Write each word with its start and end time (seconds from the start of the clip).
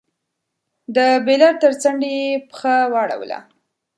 د 0.95 0.97
بېلر 1.25 1.53
تر 1.63 1.71
څنډې 1.81 2.11
يې 2.19 2.31
پښه 2.49 2.75
واړوله. 2.93 3.39